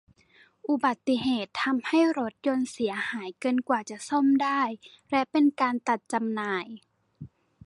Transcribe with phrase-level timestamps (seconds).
[0.67, 4.61] อุบัติเหตุทำให้รถยนต์เสียหายเกินกว่าจะซ่อมได้
[5.11, 6.65] และเป็นการตัดจำหน่าย